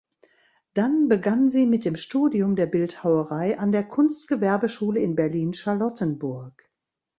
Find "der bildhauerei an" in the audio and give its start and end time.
2.55-3.71